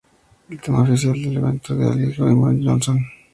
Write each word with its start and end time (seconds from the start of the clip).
El 0.49 0.59
tema 0.59 0.81
oficial 0.81 1.13
del 1.13 1.37
evento 1.37 1.73
es 1.73 1.79
Deadly 1.79 2.11
Game 2.15 2.47
de 2.47 2.51
Jim 2.53 2.65
Johnston. 2.67 2.99